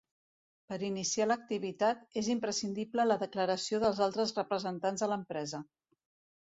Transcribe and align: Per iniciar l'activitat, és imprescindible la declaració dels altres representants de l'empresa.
Per 0.71 0.79
iniciar 0.87 1.27
l'activitat, 1.27 2.01
és 2.23 2.31
imprescindible 2.35 3.07
la 3.11 3.19
declaració 3.27 3.83
dels 3.87 4.03
altres 4.09 4.37
representants 4.43 5.07
de 5.07 5.15
l'empresa. 5.15 5.65